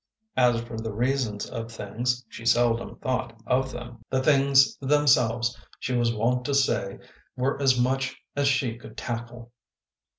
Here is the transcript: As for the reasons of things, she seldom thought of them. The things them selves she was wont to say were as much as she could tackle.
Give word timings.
As 0.35 0.61
for 0.63 0.77
the 0.79 0.91
reasons 0.91 1.45
of 1.47 1.71
things, 1.71 2.25
she 2.27 2.43
seldom 2.43 2.95
thought 2.97 3.39
of 3.45 3.71
them. 3.71 4.03
The 4.09 4.23
things 4.23 4.75
them 4.77 5.05
selves 5.05 5.55
she 5.77 5.95
was 5.95 6.11
wont 6.11 6.43
to 6.45 6.55
say 6.55 6.97
were 7.35 7.61
as 7.61 7.79
much 7.79 8.19
as 8.35 8.47
she 8.47 8.79
could 8.79 8.97
tackle. 8.97 9.51